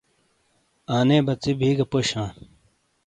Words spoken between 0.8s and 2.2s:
آنے بَژی بی گہ پوش